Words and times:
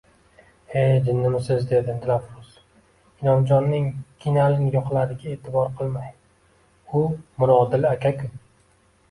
E, 0.43 0.81
jinnimisiz, 1.07 1.67
dedi 1.73 1.93
Dilafruz 2.05 2.55
inomjonning 3.25 3.85
ginali 4.25 4.57
nigohlariga 4.63 5.35
e`tibor 5.35 5.71
qilmay, 5.83 6.11
U 7.03 7.05
Mirodil 7.15 7.89
aka-ku 7.93 8.35